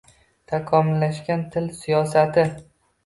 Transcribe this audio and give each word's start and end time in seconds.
Takomillashgan 0.51 1.43
til 1.57 1.69
siyosati 1.83 2.47